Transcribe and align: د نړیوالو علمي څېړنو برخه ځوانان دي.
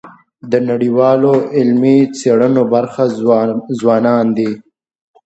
د 0.51 0.53
نړیوالو 0.69 1.33
علمي 1.55 1.97
څېړنو 2.17 2.63
برخه 2.73 3.03
ځوانان 3.81 4.25
دي. 4.37 4.51